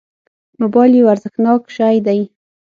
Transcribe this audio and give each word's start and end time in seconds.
موبایل 0.61 0.91
یو 0.95 1.11
ارزښتناک 1.13 1.61
شی 1.75 1.95
دی. 2.05 2.19